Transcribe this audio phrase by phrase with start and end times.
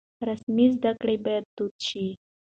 [0.27, 2.07] رسمي زده کړې بايد دود شي.